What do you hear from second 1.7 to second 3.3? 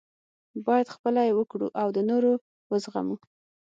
او د نورو وزغمو.